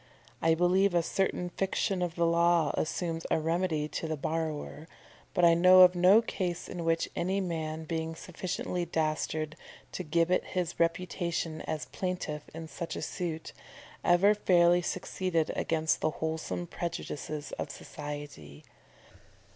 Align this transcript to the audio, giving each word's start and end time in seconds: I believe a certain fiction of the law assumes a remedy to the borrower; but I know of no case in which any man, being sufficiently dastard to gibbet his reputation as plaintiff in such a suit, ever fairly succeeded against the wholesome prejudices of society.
I 0.41 0.55
believe 0.55 0.95
a 0.95 1.03
certain 1.03 1.51
fiction 1.51 2.01
of 2.01 2.15
the 2.15 2.25
law 2.25 2.71
assumes 2.75 3.23
a 3.29 3.39
remedy 3.39 3.87
to 3.89 4.07
the 4.07 4.17
borrower; 4.17 4.87
but 5.35 5.45
I 5.45 5.53
know 5.53 5.81
of 5.81 5.93
no 5.93 6.23
case 6.23 6.67
in 6.67 6.83
which 6.85 7.07
any 7.15 7.39
man, 7.39 7.83
being 7.83 8.15
sufficiently 8.15 8.83
dastard 8.83 9.55
to 9.91 10.03
gibbet 10.03 10.43
his 10.43 10.79
reputation 10.79 11.61
as 11.67 11.85
plaintiff 11.85 12.41
in 12.51 12.67
such 12.67 12.95
a 12.95 13.03
suit, 13.03 13.53
ever 14.03 14.33
fairly 14.33 14.81
succeeded 14.81 15.51
against 15.55 16.01
the 16.01 16.09
wholesome 16.09 16.65
prejudices 16.65 17.51
of 17.59 17.69
society. 17.69 18.63